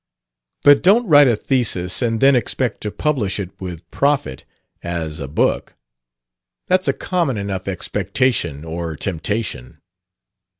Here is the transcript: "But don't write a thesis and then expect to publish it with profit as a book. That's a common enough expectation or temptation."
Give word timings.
"But 0.63 0.81
don't 0.81 1.05
write 1.05 1.27
a 1.27 1.35
thesis 1.35 2.01
and 2.01 2.19
then 2.21 2.35
expect 2.35 2.81
to 2.81 2.89
publish 2.89 3.39
it 3.39 3.51
with 3.61 3.87
profit 3.91 4.45
as 4.81 5.19
a 5.19 5.27
book. 5.27 5.75
That's 6.65 6.87
a 6.87 6.93
common 6.93 7.37
enough 7.37 7.67
expectation 7.67 8.65
or 8.65 8.95
temptation." 8.95 9.79